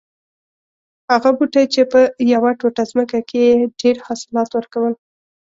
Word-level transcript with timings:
هغه 1.11 1.29
بوټی 1.37 1.65
چې 1.73 1.81
په 1.91 1.99
یوه 2.33 2.51
ټوټه 2.59 2.83
ځمکه 2.91 3.19
کې 3.29 3.39
یې 3.49 3.57
ډېر 3.81 3.95
حاصلات 4.07 4.49
ور 4.53 4.65
کول 4.73 4.93